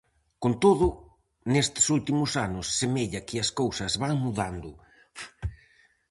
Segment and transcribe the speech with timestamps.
[0.43, 0.87] Con todo,
[1.51, 4.69] nestes últimos anos semella que as cousas van mudando.